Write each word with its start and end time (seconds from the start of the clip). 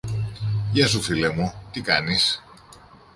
Γεια 0.71 0.87
σου, 0.87 1.01
φίλε 1.01 1.29
μου, 1.29 1.53
τι 1.71 1.81
κάνεις; 1.81 2.41